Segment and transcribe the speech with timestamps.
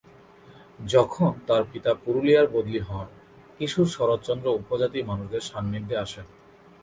[0.85, 3.07] যখন তাঁর পিতা পুরুলিয়ায় বদলি হন,
[3.55, 6.27] কিশোর শরৎচন্দ্র উপজাতি মানুষদের সান্নিধ্যে আসেন।